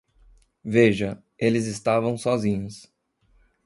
Veja, 0.65 1.23
eles 1.37 1.67
estavam 1.67 2.17
sozinhos. 2.17 2.91